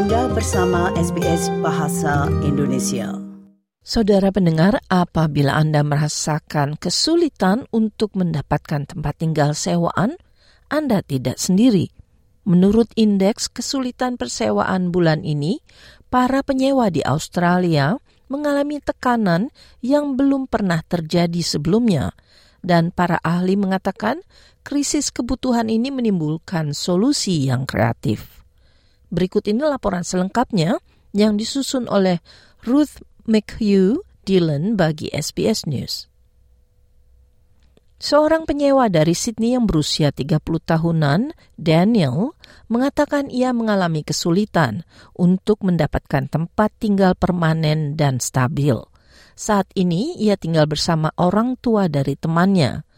Anda 0.00 0.32
bersama 0.32 0.88
SBS 0.96 1.52
Bahasa 1.60 2.24
Indonesia. 2.40 3.20
Saudara 3.84 4.32
pendengar, 4.32 4.80
apabila 4.88 5.52
Anda 5.52 5.84
merasakan 5.84 6.80
kesulitan 6.80 7.68
untuk 7.68 8.16
mendapatkan 8.16 8.88
tempat 8.88 9.20
tinggal 9.20 9.52
sewaan, 9.52 10.16
Anda 10.72 11.04
tidak 11.04 11.36
sendiri. 11.36 11.92
Menurut 12.48 12.88
indeks 12.96 13.52
kesulitan 13.52 14.16
persewaan 14.16 14.88
bulan 14.88 15.20
ini, 15.20 15.60
para 16.08 16.40
penyewa 16.40 16.88
di 16.88 17.04
Australia 17.04 18.00
mengalami 18.32 18.80
tekanan 18.80 19.52
yang 19.84 20.16
belum 20.16 20.48
pernah 20.48 20.80
terjadi 20.80 21.44
sebelumnya, 21.44 22.16
dan 22.64 22.88
para 22.88 23.20
ahli 23.20 23.52
mengatakan 23.52 24.24
krisis 24.64 25.12
kebutuhan 25.12 25.68
ini 25.68 25.92
menimbulkan 25.92 26.72
solusi 26.72 27.52
yang 27.52 27.68
kreatif. 27.68 28.39
Berikut 29.10 29.46
ini 29.50 29.66
laporan 29.66 30.06
selengkapnya 30.06 30.78
yang 31.10 31.34
disusun 31.34 31.90
oleh 31.90 32.22
Ruth 32.62 33.02
McHugh 33.26 34.06
Dillon 34.22 34.78
bagi 34.78 35.10
SBS 35.10 35.66
News. 35.66 36.06
Seorang 38.00 38.48
penyewa 38.48 38.88
dari 38.88 39.12
Sydney 39.12 39.52
yang 39.52 39.68
berusia 39.68 40.08
30 40.08 40.40
tahunan, 40.40 41.36
Daniel, 41.60 42.32
mengatakan 42.72 43.28
ia 43.28 43.52
mengalami 43.52 44.00
kesulitan 44.00 44.88
untuk 45.12 45.60
mendapatkan 45.60 46.24
tempat 46.24 46.72
tinggal 46.80 47.12
permanen 47.12 48.00
dan 48.00 48.16
stabil. 48.16 48.72
Saat 49.36 49.68
ini 49.76 50.16
ia 50.16 50.40
tinggal 50.40 50.64
bersama 50.64 51.12
orang 51.20 51.60
tua 51.60 51.92
dari 51.92 52.16
temannya 52.16 52.88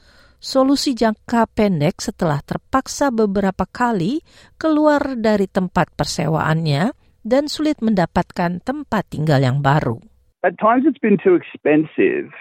solusi 0.43 0.99
jangka 0.99 1.47
pendek 1.55 2.03
setelah 2.03 2.43
terpaksa 2.43 3.15
beberapa 3.15 3.63
kali 3.71 4.27
keluar 4.59 5.15
dari 5.15 5.47
tempat 5.47 5.95
persewaannya 5.95 6.91
dan 7.23 7.47
sulit 7.47 7.79
mendapatkan 7.79 8.59
tempat 8.67 9.15
tinggal 9.15 9.39
yang 9.39 9.63
baru. 9.63 10.03
At 10.43 10.59
times 10.59 10.83
it's 10.83 10.99
been 10.99 11.23
too 11.23 11.39
expensive. 11.39 12.35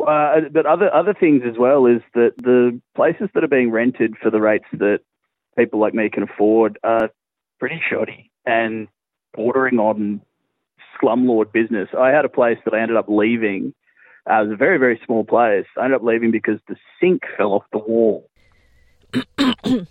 Uh, 0.00 0.50
but 0.50 0.66
other 0.66 0.90
other 0.90 1.14
things 1.14 1.46
as 1.46 1.54
well 1.54 1.86
is 1.86 2.02
that 2.18 2.34
the 2.40 2.80
places 2.98 3.30
that 3.30 3.44
are 3.44 3.52
being 3.52 3.70
rented 3.70 4.18
for 4.18 4.26
the 4.32 4.42
rates 4.42 4.66
that 4.74 5.06
people 5.54 5.78
like 5.78 5.94
me 5.94 6.10
can 6.10 6.24
afford 6.24 6.80
are 6.82 7.14
pretty 7.60 7.78
shoddy 7.78 8.32
and 8.42 8.88
bordering 9.36 9.78
on 9.78 10.18
slumlord 10.98 11.52
business. 11.52 11.88
I 11.94 12.10
had 12.10 12.24
a 12.24 12.32
place 12.32 12.58
that 12.64 12.74
I 12.74 12.80
ended 12.80 12.96
up 12.96 13.06
leaving 13.06 13.70
Uh, 14.24 14.40
it 14.40 14.48
was 14.48 14.56
a 14.56 14.60
very, 14.60 14.78
very 14.80 15.00
small 15.04 15.24
place. 15.24 15.68
I 15.76 15.84
ended 15.84 16.00
up 16.00 16.06
leaving 16.06 16.32
because 16.32 16.58
the 16.68 16.76
sink 17.00 17.22
fell 17.36 17.60
off 17.60 17.68
the 17.72 17.78
wall. 17.78 18.24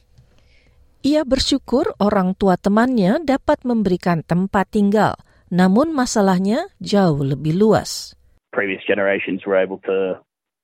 Ia 1.03 1.21
bersyukur 1.27 1.93
orang 1.99 2.33
tua 2.39 2.55
temannya 2.55 3.21
dapat 3.27 3.67
memberikan 3.67 4.23
tempat 4.23 4.71
tinggal, 4.71 5.19
namun 5.51 5.91
masalahnya 5.91 6.71
jauh 6.79 7.19
lebih 7.19 7.59
luas. 7.59 8.15
Previous 8.55 8.81
generations 8.87 9.43
were 9.43 9.59
able 9.59 9.83
to 9.83 10.17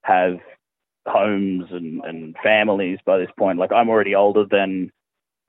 have 0.08 0.40
homes 1.06 1.68
and, 1.76 2.02
and 2.08 2.34
families 2.40 2.98
by 3.04 3.20
this 3.20 3.32
point. 3.36 3.60
Like 3.60 3.76
I'm 3.76 3.92
already 3.92 4.16
older 4.16 4.48
than 4.48 4.90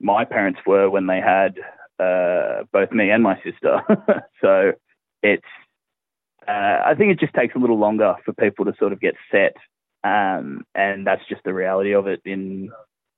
my 0.03 0.25
parents 0.25 0.59
were 0.67 0.89
when 0.89 1.07
they 1.07 1.23
had 1.23 1.55
uh, 2.01 2.67
both 2.73 2.91
me 2.91 3.09
and 3.09 3.23
my 3.23 3.39
sister. 3.41 3.81
so 4.43 4.73
it's 5.23 5.53
uh, 6.47 6.77
I 6.85 6.93
think 6.97 7.13
it 7.13 7.19
just 7.19 7.33
takes 7.33 7.53
a 7.55 7.61
little 7.61 7.77
longer 7.77 8.15
for 8.25 8.33
people 8.33 8.65
to 8.65 8.73
sort 8.77 8.93
of 8.93 8.99
get 8.99 9.15
set, 9.29 9.57
um, 10.01 10.65
and 10.73 11.05
that's 11.05 11.25
just 11.29 11.43
the 11.45 11.53
reality 11.53 11.93
of 11.93 12.07
it 12.07 12.21
in 12.25 12.69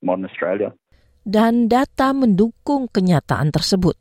modern 0.03 0.27
Australia. 0.27 0.75
Dan 1.23 1.71
data 1.71 2.11
mendukung 2.11 2.91
kenyataan 2.91 3.55
tersebut. 3.55 3.95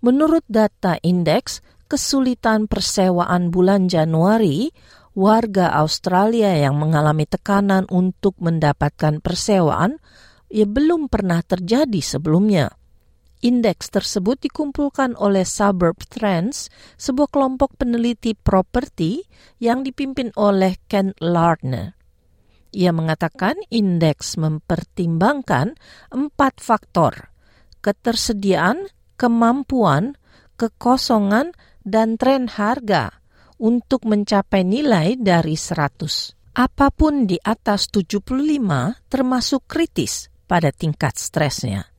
Menurut 0.00 0.42
data 0.48 0.96
indeks 1.04 1.60
kesulitan 1.86 2.64
persewaan 2.64 3.52
bulan 3.52 3.92
Januari, 3.92 4.72
warga 5.12 5.76
Australia 5.76 6.56
yang 6.56 6.80
mengalami 6.80 7.28
tekanan 7.28 7.84
untuk 7.92 8.40
mendapatkan 8.40 9.20
persewaan 9.20 10.00
ya 10.48 10.64
belum 10.64 11.12
pernah 11.12 11.44
terjadi 11.44 12.00
sebelumnya. 12.00 12.72
Indeks 13.42 13.90
tersebut 13.90 14.38
dikumpulkan 14.38 15.18
oleh 15.18 15.42
Suburb 15.42 15.98
Trends, 16.06 16.70
sebuah 16.94 17.26
kelompok 17.26 17.74
peneliti 17.74 18.38
properti 18.38 19.26
yang 19.58 19.82
dipimpin 19.82 20.30
oleh 20.38 20.78
Ken 20.86 21.10
Lardner. 21.18 21.98
Ia 22.72 22.94
mengatakan 22.94 23.58
indeks 23.68 24.40
mempertimbangkan 24.40 25.76
empat 26.14 26.62
faktor, 26.62 27.34
ketersediaan, 27.82 28.88
kemampuan, 29.20 30.16
kekosongan, 30.56 31.52
dan 31.82 32.14
tren 32.16 32.46
harga 32.46 33.10
untuk 33.58 34.06
mencapai 34.06 34.62
nilai 34.62 35.18
dari 35.18 35.58
100. 35.58 36.56
Apa 36.56 36.94
pun 36.94 37.26
di 37.26 37.36
atas 37.42 37.90
75 37.90 38.30
termasuk 39.10 39.66
kritis 39.66 40.30
pada 40.46 40.70
tingkat 40.70 41.18
stresnya. 41.18 41.91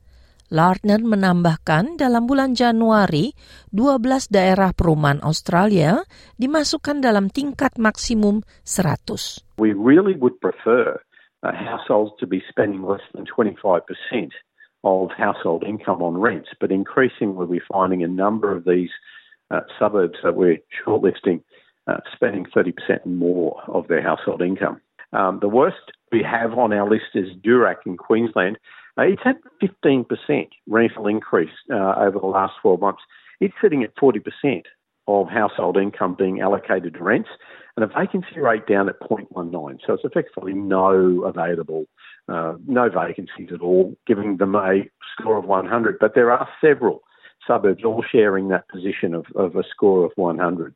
Lardner 0.52 1.00
menambahkan 1.00 1.96
dalam 1.96 2.28
bulan 2.28 2.52
Januari, 2.52 3.32
12 3.72 4.28
daerah 4.28 4.76
perumahan 4.76 5.24
Australia 5.24 6.04
dimasukkan 6.36 7.00
dalam 7.00 7.32
tingkat 7.32 7.80
maksimum 7.80 8.44
100. 8.66 9.44
We 9.56 9.72
really 9.72 10.12
would 10.18 10.36
prefer 10.44 11.00
uh, 11.44 11.52
households 11.52 12.12
to 12.20 12.26
be 12.26 12.44
spending 12.48 12.84
less 12.84 13.04
than 13.16 13.24
25% 13.24 13.84
of 14.84 15.08
household 15.16 15.64
income 15.64 16.04
on 16.04 16.20
rents, 16.20 16.52
but 16.60 16.68
increasingly 16.68 17.46
we're 17.46 17.70
finding 17.72 18.04
a 18.04 18.08
number 18.08 18.52
of 18.52 18.64
these 18.64 18.92
uh, 19.50 19.60
suburbs 19.78 20.18
that 20.22 20.36
we're 20.36 20.60
shortlisting 20.84 21.40
uh, 21.86 21.98
spending 22.14 22.46
30% 22.54 22.72
more 23.04 23.60
of 23.68 23.88
their 23.88 24.02
household 24.02 24.42
income. 24.42 24.80
Um, 25.12 25.38
the 25.40 25.48
worst 25.48 25.92
we 26.12 26.22
have 26.22 26.58
on 26.58 26.72
our 26.72 26.88
list 26.88 27.14
is 27.14 27.28
Durack 27.44 27.86
in 27.86 27.96
Queensland, 27.96 28.58
it's 28.98 29.22
had 29.22 29.36
15% 29.62 30.06
rental 30.68 31.06
increase 31.06 31.50
uh, 31.70 31.94
over 31.98 32.18
the 32.18 32.26
last 32.26 32.54
12 32.62 32.80
months. 32.80 33.02
It's 33.40 33.54
sitting 33.60 33.82
at 33.82 33.94
40% 33.96 34.62
of 35.06 35.28
household 35.28 35.76
income 35.76 36.14
being 36.18 36.40
allocated 36.40 36.94
to 36.94 37.02
rents 37.02 37.28
and 37.76 37.84
a 37.84 37.88
vacancy 37.88 38.38
rate 38.40 38.66
down 38.66 38.88
at 38.88 39.00
0.19. 39.00 39.78
So 39.86 39.94
it's 39.94 40.04
effectively 40.04 40.54
no 40.54 41.24
available, 41.24 41.86
uh, 42.28 42.54
no 42.66 42.88
vacancies 42.88 43.50
at 43.52 43.60
all, 43.60 43.96
giving 44.06 44.38
them 44.38 44.54
a 44.54 44.88
score 45.12 45.36
of 45.36 45.44
100. 45.44 45.98
But 45.98 46.14
there 46.14 46.30
are 46.30 46.48
several 46.60 47.02
suburbs 47.46 47.84
all 47.84 48.04
sharing 48.10 48.48
that 48.48 48.68
position 48.68 49.12
of, 49.12 49.26
of 49.34 49.56
a 49.56 49.64
score 49.68 50.04
of 50.04 50.12
100. 50.16 50.74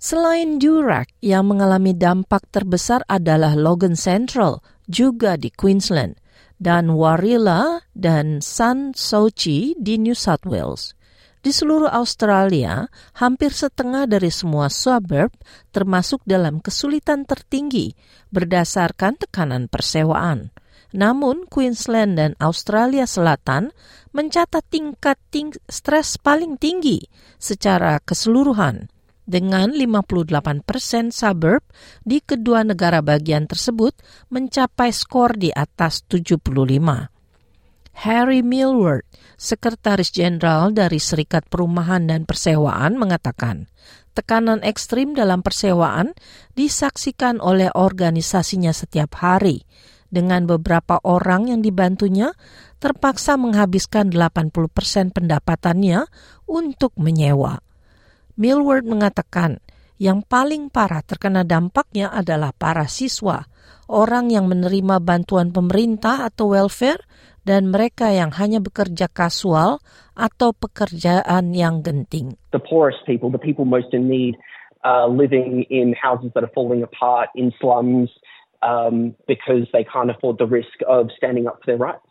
Selain 0.00 0.56
Durack, 0.56 1.12
yang 1.20 1.52
mengalami 1.52 1.92
dampak 1.92 2.48
terbesar 2.48 3.04
adalah 3.04 3.52
Logan 3.52 3.92
Central, 3.92 4.64
juga 4.88 5.36
di 5.36 5.52
Queensland. 5.52 6.16
Dan 6.60 6.92
Warilla 6.92 7.80
dan 7.96 8.44
San 8.44 8.92
Sochi 8.92 9.72
di 9.80 9.96
New 9.96 10.12
South 10.12 10.44
Wales. 10.44 10.92
Di 11.40 11.56
seluruh 11.56 11.88
Australia, 11.88 12.84
hampir 13.16 13.56
setengah 13.56 14.04
dari 14.04 14.28
semua 14.28 14.68
suburb 14.68 15.32
termasuk 15.72 16.20
dalam 16.28 16.60
kesulitan 16.60 17.24
tertinggi 17.24 17.96
berdasarkan 18.28 19.16
tekanan 19.16 19.64
persewaan. 19.72 20.52
Namun, 20.92 21.48
Queensland 21.48 22.20
dan 22.20 22.36
Australia 22.36 23.08
Selatan 23.08 23.72
mencatat 24.12 24.68
tingkat 24.68 25.16
ting 25.32 25.56
stres 25.64 26.20
paling 26.20 26.60
tinggi 26.60 27.08
secara 27.40 27.96
keseluruhan 28.04 28.92
dengan 29.30 29.70
58 29.70 30.66
persen 30.66 31.14
suburb 31.14 31.62
di 32.02 32.18
kedua 32.18 32.66
negara 32.66 32.98
bagian 32.98 33.46
tersebut 33.46 33.94
mencapai 34.34 34.90
skor 34.90 35.38
di 35.38 35.54
atas 35.54 36.02
75. 36.10 36.42
Harry 38.02 38.42
Millward, 38.42 39.06
Sekretaris 39.38 40.10
Jenderal 40.10 40.74
dari 40.74 40.98
Serikat 40.98 41.46
Perumahan 41.46 42.10
dan 42.10 42.26
Persewaan 42.26 42.98
mengatakan, 42.98 43.70
tekanan 44.18 44.66
ekstrim 44.66 45.14
dalam 45.14 45.46
persewaan 45.46 46.16
disaksikan 46.58 47.38
oleh 47.38 47.70
organisasinya 47.70 48.74
setiap 48.74 49.20
hari, 49.20 49.62
dengan 50.10 50.44
beberapa 50.44 50.98
orang 51.06 51.54
yang 51.54 51.60
dibantunya 51.62 52.34
terpaksa 52.82 53.38
menghabiskan 53.38 54.10
80 54.10 54.50
persen 54.72 55.14
pendapatannya 55.14 56.10
untuk 56.50 56.96
menyewa. 56.98 57.62
Millward 58.38 58.86
mengatakan 58.86 59.58
yang 60.00 60.24
paling 60.24 60.72
parah 60.72 61.04
terkena 61.04 61.44
dampaknya 61.44 62.08
adalah 62.08 62.56
para 62.56 62.88
siswa, 62.88 63.44
orang 63.90 64.32
yang 64.32 64.48
menerima 64.48 64.96
bantuan 65.02 65.52
pemerintah 65.52 66.24
atau 66.24 66.56
welfare, 66.56 67.04
dan 67.44 67.68
mereka 67.68 68.08
yang 68.08 68.32
hanya 68.32 68.64
bekerja 68.64 69.12
kasual 69.12 69.80
atau 70.16 70.56
pekerjaan 70.56 71.52
yang 71.52 71.84
genting. 71.84 72.36
The 72.52 72.64
poorest 72.64 73.04
people, 73.04 73.28
the 73.28 73.40
people 73.40 73.68
most 73.68 73.92
in 73.92 74.08
need, 74.08 74.40
uh, 74.84 75.04
living 75.04 75.68
in 75.68 75.92
houses 75.92 76.32
that 76.32 76.44
are 76.44 76.54
falling 76.56 76.80
apart, 76.80 77.28
in 77.36 77.52
slums, 77.60 78.08
um, 78.64 79.12
because 79.28 79.68
they 79.72 79.84
can't 79.84 80.08
afford 80.08 80.40
the 80.40 80.48
risk 80.48 80.80
of 80.88 81.12
standing 81.16 81.44
up 81.44 81.60
for 81.60 81.76
their 81.76 81.80
rights. 81.80 82.04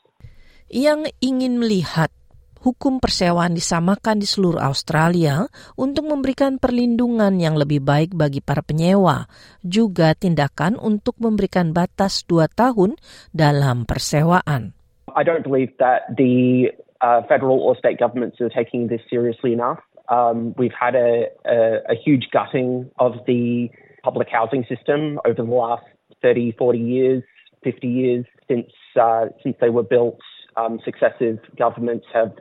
Yang 0.70 1.10
ingin 1.26 1.58
melihat 1.58 2.14
hukum 2.60 3.00
persewaan 3.00 3.56
disamakan 3.56 4.20
di 4.20 4.28
seluruh 4.28 4.60
Australia 4.60 5.48
untuk 5.80 6.08
memberikan 6.12 6.60
perlindungan 6.60 7.40
yang 7.40 7.56
lebih 7.56 7.80
baik 7.84 8.12
bagi 8.16 8.44
para 8.44 8.60
penyewa, 8.60 9.32
juga 9.64 10.12
tindakan 10.16 10.76
untuk 10.76 11.16
memberikan 11.20 11.72
batas 11.72 12.28
dua 12.28 12.52
tahun 12.52 13.00
dalam 13.32 13.88
persewaan. 13.88 14.76
I 15.16 15.24
don't 15.26 15.44
believe 15.44 15.74
that 15.80 16.12
the 16.16 16.70
uh, 17.02 17.24
federal 17.28 17.60
or 17.60 17.76
state 17.76 17.98
governments 17.98 18.38
are 18.42 18.52
taking 18.52 18.88
this 18.88 19.02
seriously 19.10 19.54
enough. 19.54 19.80
Um, 20.10 20.54
we've 20.58 20.76
had 20.76 20.96
a, 20.96 21.30
a, 21.46 21.94
a 21.94 21.96
huge 21.96 22.30
gutting 22.34 22.90
of 22.98 23.14
the 23.26 23.70
public 24.04 24.28
housing 24.32 24.66
system 24.66 25.20
over 25.26 25.42
the 25.42 25.44
last 25.44 25.86
30, 26.22 26.56
40 26.58 26.80
years, 26.80 27.24
50 27.64 27.88
years 27.88 28.26
since 28.48 28.72
uh, 29.00 29.28
since 29.44 29.56
they 29.62 29.70
were 29.70 29.84
built. 29.84 30.20
Um, 30.60 30.80
successive 30.84 31.40
governments 31.58 32.06
have 32.14 32.34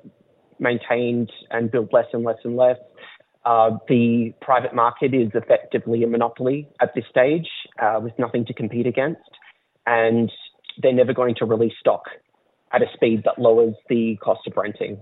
maintained 0.59 1.31
and 1.51 1.71
built 1.71 1.93
less 1.93 2.07
and 2.13 2.25
less 2.25 2.39
and 2.43 2.57
less. 2.57 2.79
Uh, 3.45 3.79
the 3.87 4.35
private 4.43 4.75
market 4.75 5.15
is 5.15 5.31
effectively 5.35 6.03
a 6.03 6.09
monopoly 6.09 6.69
at 6.83 6.95
this 6.95 7.05
stage 7.09 7.47
uh, 7.81 8.01
with 8.03 8.13
nothing 8.19 8.45
to 8.47 8.53
compete 8.53 8.87
against, 8.87 9.31
and 9.87 10.33
they're 10.83 10.93
never 10.93 11.15
going 11.15 11.35
to 11.37 11.45
release 11.47 11.73
stock 11.79 12.03
at 12.73 12.83
a 12.83 12.87
speed 12.95 13.23
that 13.25 13.39
lowers 13.39 13.75
the 13.89 14.19
cost 14.21 14.41
of 14.47 14.57
renting. 14.57 14.99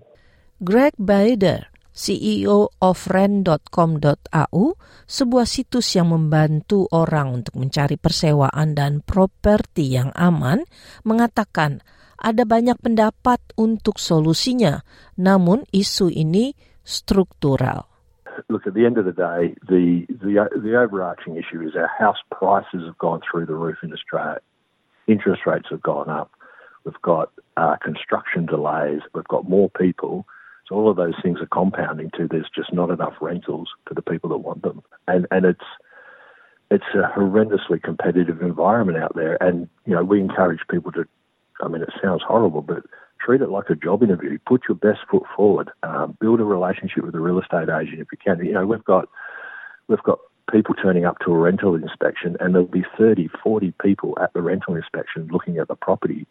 Greg 0.62 0.92
Bader 1.00 1.66
CEO 1.96 2.68
of 2.84 3.08
Rent.com.au, 3.08 4.62
sebuah 5.08 5.46
situs 5.48 5.96
yang 5.96 6.12
membantu 6.12 6.84
orang 6.92 7.40
untuk 7.40 7.56
mencari 7.56 7.96
persewaan 7.96 8.76
dan 8.76 9.00
properti 9.00 9.96
yang 9.96 10.12
aman, 10.12 10.68
mengatakan 11.08 11.80
ada 12.20 12.44
banyak 12.44 12.78
pendapat 12.80 13.40
untuk 13.56 14.00
solusinya, 14.00 14.84
namun 15.16 15.64
isu 15.72 16.12
ini 16.12 16.56
struktural. 16.86 17.88
Look, 18.52 18.68
at 18.68 18.76
the 18.76 18.84
end 18.84 19.00
of 19.00 19.08
the 19.08 19.16
day, 19.16 19.56
the, 19.64 20.04
the, 20.12 20.44
the 20.52 20.76
overarching 20.76 21.40
issue 21.40 21.64
is 21.64 21.72
our 21.72 21.88
house 21.88 22.20
prices 22.28 22.84
have 22.84 23.00
gone 23.00 23.24
through 23.24 23.48
the 23.48 23.56
roof 23.56 23.80
in 23.80 23.92
Australia. 23.96 24.44
Interest 25.08 25.42
rates 25.48 25.72
have 25.72 25.80
gone 25.80 26.10
up. 26.12 26.30
We've 26.84 27.00
got 27.00 27.32
uh, 27.56 27.76
construction 27.80 28.44
delays. 28.44 29.00
We've 29.14 29.26
got 29.26 29.48
more 29.48 29.70
people 29.72 30.28
So 30.68 30.74
all 30.74 30.90
of 30.90 30.96
those 30.96 31.14
things 31.22 31.38
are 31.40 31.46
compounding 31.46 32.10
to 32.16 32.26
there's 32.28 32.50
just 32.54 32.72
not 32.72 32.90
enough 32.90 33.14
rentals 33.20 33.68
for 33.86 33.94
the 33.94 34.02
people 34.02 34.30
that 34.30 34.38
want 34.38 34.62
them, 34.62 34.82
and 35.06 35.26
and 35.30 35.44
it's 35.46 35.64
it's 36.70 36.84
a 36.94 37.08
horrendously 37.16 37.80
competitive 37.82 38.42
environment 38.42 38.98
out 38.98 39.14
there. 39.14 39.40
And 39.40 39.68
you 39.84 39.94
know 39.94 40.02
we 40.02 40.20
encourage 40.20 40.60
people 40.68 40.90
to, 40.92 41.04
I 41.62 41.68
mean 41.68 41.82
it 41.82 41.92
sounds 42.02 42.22
horrible, 42.26 42.62
but 42.62 42.84
treat 43.20 43.40
it 43.40 43.48
like 43.48 43.70
a 43.70 43.74
job 43.74 44.02
interview. 44.02 44.38
Put 44.46 44.62
your 44.68 44.76
best 44.76 45.00
foot 45.10 45.24
forward. 45.34 45.70
Um, 45.82 46.16
build 46.20 46.40
a 46.40 46.44
relationship 46.44 47.04
with 47.04 47.14
a 47.14 47.20
real 47.20 47.40
estate 47.40 47.68
agent 47.68 48.00
if 48.00 48.08
you 48.12 48.18
can. 48.18 48.44
You 48.44 48.54
know 48.54 48.66
we've 48.66 48.84
got 48.84 49.08
we've 49.88 50.02
got 50.02 50.18
people 50.50 50.74
turning 50.78 51.04
up 51.04 51.18
to 51.26 51.34
a 51.34 51.38
rental 51.38 51.74
inspection 51.74 52.36
and 52.38 52.54
there'll 52.54 52.70
be 52.70 52.86
30, 52.96 53.28
40 53.42 53.74
people 53.82 54.14
at 54.22 54.32
the 54.32 54.42
rental 54.42 54.78
inspection 54.78 55.26
looking 55.32 55.58
at 55.58 55.66
the 55.66 55.74
property. 55.74 56.26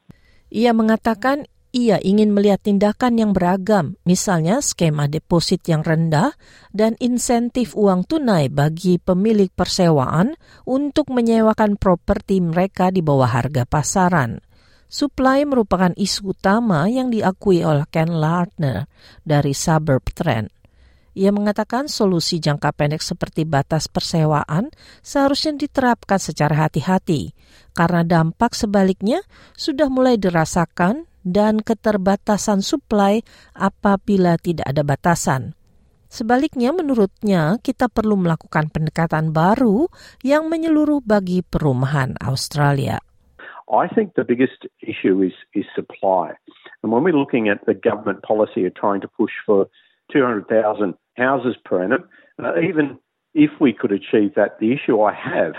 Ia 0.56 0.72
mengatakan 0.72 1.52
ia 1.76 2.00
ingin 2.00 2.32
melihat 2.32 2.64
tindakan 2.64 3.20
yang 3.20 3.36
beragam, 3.36 4.00
misalnya 4.08 4.64
skema 4.64 5.12
deposit 5.12 5.68
yang 5.68 5.84
rendah 5.84 6.32
dan 6.72 6.96
insentif 7.04 7.76
uang 7.76 8.08
tunai 8.08 8.48
bagi 8.48 8.96
pemilik 8.96 9.52
persewaan 9.52 10.40
untuk 10.64 11.12
menyewakan 11.12 11.76
properti 11.76 12.40
mereka 12.40 12.96
di 12.96 13.04
bawah 13.04 13.28
harga 13.28 13.68
pasaran. 13.68 14.40
Supply 14.96 15.44
merupakan 15.44 15.92
isu 15.92 16.32
utama 16.32 16.88
yang 16.88 17.12
diakui 17.12 17.68
oleh 17.68 17.84
Ken 17.92 18.16
Lardner 18.16 18.88
dari 19.28 19.52
Suburb 19.52 20.08
Trend. 20.16 20.48
Ia 21.20 21.36
mengatakan 21.36 21.92
solusi 21.92 22.40
jangka 22.40 22.72
pendek 22.72 23.04
seperti 23.04 23.44
batas 23.44 23.92
persewaan 23.92 24.72
seharusnya 25.04 25.60
diterapkan 25.60 26.16
secara 26.16 26.64
hati-hati, 26.64 27.36
karena 27.76 28.08
dampak 28.08 28.56
sebaliknya 28.56 29.20
sudah 29.60 29.92
mulai 29.92 30.16
dirasakan 30.16 31.12
dan 31.28 31.60
keterbatasan 31.60 32.64
suplai 32.64 33.20
apabila 33.52 34.40
tidak 34.40 34.64
ada 34.64 34.88
batasan. 34.88 35.60
Sebaliknya, 36.08 36.72
menurutnya, 36.72 37.60
kita 37.60 37.92
perlu 37.92 38.16
melakukan 38.16 38.72
pendekatan 38.72 39.36
baru 39.36 39.92
yang 40.24 40.48
menyeluruh 40.48 41.04
bagi 41.04 41.44
perumahan 41.44 42.16
Australia. 42.24 43.04
I 43.76 43.88
think 43.88 44.14
the 44.16 44.24
biggest 44.24 44.66
issue 44.82 45.22
is, 45.22 45.34
is 45.54 45.66
supply. 45.76 46.34
And 46.84 46.92
when 46.92 47.04
we're 47.04 47.14
looking 47.14 47.50
at 47.50 47.66
the 47.66 47.74
government 47.74 48.24
policy 48.24 48.66
of 48.66 48.76
trying 48.76 49.02
to 49.02 49.08
push 49.08 49.32
for 49.46 49.68
200,000 50.12 50.94
houses 51.18 51.56
per 51.64 51.84
annum, 51.84 52.08
uh, 52.44 52.60
even 52.60 53.00
if 53.34 53.52
we 53.60 53.74
could 53.74 53.92
achieve 53.92 54.36
that, 54.36 54.60
the 54.60 54.72
issue 54.74 55.02
I 55.02 55.14
have 55.14 55.54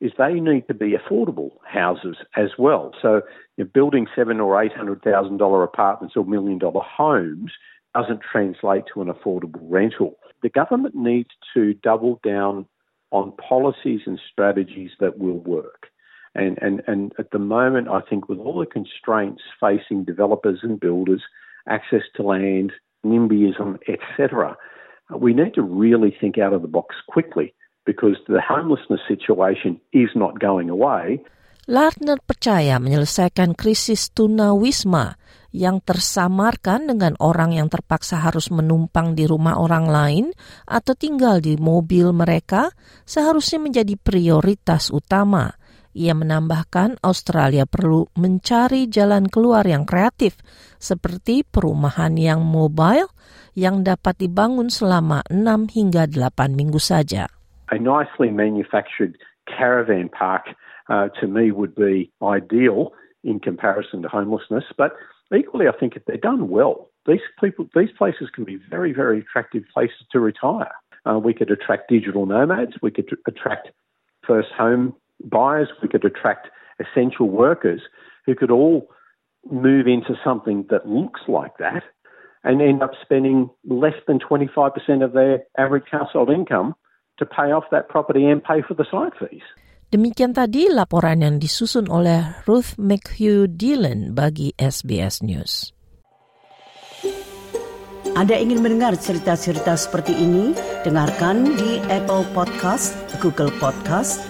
is 0.00 0.12
they 0.16 0.34
need 0.34 0.66
to 0.66 0.74
be 0.74 0.94
affordable 0.96 1.50
houses 1.66 2.16
as 2.36 2.50
well. 2.58 2.92
So 3.00 3.22
you 3.56 3.64
building 3.64 4.06
seven 4.16 4.40
or 4.40 4.60
eight 4.62 4.72
hundred 4.72 5.02
thousand 5.02 5.36
dollar 5.36 5.62
apartments 5.62 6.16
or 6.16 6.24
million 6.24 6.58
dollar 6.58 6.80
homes 6.80 7.52
doesn't 7.94 8.20
translate 8.20 8.84
to 8.94 9.02
an 9.02 9.08
affordable 9.08 9.60
rental. 9.62 10.16
The 10.42 10.48
government 10.48 10.94
needs 10.94 11.30
to 11.54 11.74
double 11.74 12.20
down 12.24 12.66
on 13.10 13.32
policies 13.32 14.00
and 14.06 14.18
strategies 14.32 14.92
that 15.00 15.18
will 15.18 15.40
work. 15.40 15.88
And, 16.34 16.58
and, 16.62 16.82
and 16.86 17.12
at 17.18 17.30
the 17.32 17.38
moment, 17.42 17.88
I 17.88 18.00
think 18.00 18.28
with 18.28 18.38
all 18.38 18.60
the 18.60 18.66
constraints 18.66 19.42
facing 19.58 20.04
developers 20.04 20.60
and 20.62 20.78
builders, 20.78 21.22
access 21.68 22.02
to 22.16 22.22
land, 22.22 22.72
NIMBYism, 23.04 23.78
etc., 23.88 24.56
we 25.18 25.34
need 25.34 25.54
to 25.54 25.62
really 25.62 26.14
think 26.20 26.38
out 26.38 26.52
of 26.52 26.62
the 26.62 26.70
box 26.70 26.94
quickly 27.08 27.52
because 27.84 28.14
the 28.28 28.40
homelessness 28.40 29.00
situation 29.08 29.80
is 29.92 30.10
not 30.14 30.38
going 30.38 30.70
away. 30.70 31.18
Lardner 31.70 32.18
percaya 32.22 32.82
menyelesaikan 32.82 33.54
krisis 33.54 34.10
tunawisma 34.10 35.18
yang 35.50 35.82
tersamarkan 35.82 36.90
dengan 36.90 37.14
orang 37.18 37.54
yang 37.54 37.66
terpaksa 37.70 38.22
harus 38.22 38.50
menumpang 38.50 39.18
di 39.18 39.26
rumah 39.26 39.58
orang 39.58 39.86
lain 39.90 40.24
atau 40.66 40.94
tinggal 40.94 41.42
di 41.42 41.58
mobil 41.58 42.14
mereka 42.14 42.70
seharusnya 43.06 43.62
menjadi 43.62 43.94
prioritas 43.98 44.94
utama. 44.94 45.59
Ia 45.96 46.14
menambahkan 46.14 47.02
Australia 47.02 47.66
perlu 47.66 48.06
mencari 48.14 48.86
jalan 48.86 49.26
keluar 49.26 49.66
yang 49.66 49.82
kreatif 49.82 50.38
seperti 50.78 51.42
perumahan 51.42 52.14
yang 52.14 52.46
mobile 52.46 53.10
yang 53.58 53.82
dapat 53.82 54.18
dibangun 54.22 54.70
selama 54.70 55.26
6 55.26 55.74
hingga 55.74 56.06
8 56.06 56.54
minggu 56.54 56.78
saja. 56.78 57.26
a 57.70 57.78
nicely 57.78 58.30
manufactured 58.30 59.16
caravan 59.46 60.08
park 60.08 60.46
uh, 60.88 61.08
to 61.20 61.26
me 61.26 61.50
would 61.50 61.74
be 61.74 62.10
ideal 62.22 62.92
in 63.22 63.38
comparison 63.38 64.02
to 64.02 64.08
homelessness. 64.08 64.64
But 64.76 64.92
equally, 65.36 65.68
I 65.68 65.72
think 65.78 65.96
if 65.96 66.04
they're 66.04 66.16
done 66.16 66.48
well, 66.48 66.90
these 67.06 67.20
people, 67.40 67.66
these 67.74 67.90
places 67.96 68.28
can 68.34 68.44
be 68.44 68.58
very, 68.68 68.92
very 68.92 69.20
attractive 69.20 69.64
places 69.72 70.04
to 70.12 70.20
retire. 70.20 70.72
Uh, 71.06 71.18
we 71.18 71.32
could 71.32 71.50
attract 71.50 71.88
digital 71.88 72.26
nomads. 72.26 72.72
We 72.82 72.90
could 72.90 73.08
attract 73.26 73.68
first 74.26 74.48
home 74.56 74.94
buyers. 75.24 75.68
We 75.82 75.88
could 75.88 76.04
attract 76.04 76.48
essential 76.80 77.28
workers 77.28 77.82
who 78.26 78.34
could 78.34 78.50
all 78.50 78.88
move 79.48 79.86
into 79.86 80.14
something 80.24 80.66
that 80.70 80.88
looks 80.88 81.20
like 81.28 81.56
that 81.58 81.82
and 82.44 82.60
end 82.60 82.82
up 82.82 82.92
spending 83.00 83.48
less 83.68 83.96
than 84.06 84.18
25% 84.18 85.04
of 85.04 85.12
their 85.12 85.44
average 85.58 85.88
household 85.90 86.30
income 86.30 86.74
to 87.18 87.26
pay 87.26 87.52
off 87.52 87.64
that 87.70 87.88
property 87.88 88.26
and 88.26 88.42
pay 88.42 88.62
for 88.64 88.74
the 88.74 88.86
site 88.88 89.12
fees. 89.20 89.44
Demikian 89.90 90.30
tadi 90.30 90.70
laporan 90.70 91.26
yang 91.26 91.42
disusun 91.42 91.90
oleh 91.90 92.38
Ruth 92.46 92.78
McHugh 92.78 93.50
Dillon 93.50 94.14
bagi 94.14 94.54
SBS 94.54 95.18
News. 95.18 95.74
Anda 98.14 98.38
ingin 98.38 98.62
mendengar 98.62 98.94
cerita-cerita 98.94 99.74
seperti 99.74 100.14
ini? 100.14 100.54
Dengarkan 100.86 101.58
di 101.58 101.82
Apple 101.90 102.22
Podcast, 102.30 102.94
Google 103.18 103.50
Podcast, 103.58 104.29